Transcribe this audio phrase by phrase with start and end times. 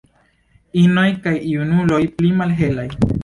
[0.83, 2.89] Inoj kaj junuloj pli malhelaj.